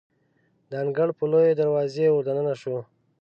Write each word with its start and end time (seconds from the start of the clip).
د 0.69 0.71
انګړ 0.83 1.07
په 1.17 1.23
لویې 1.31 1.53
دروازې 1.61 2.05
وردننه 2.11 2.53
شوو. 2.61 2.79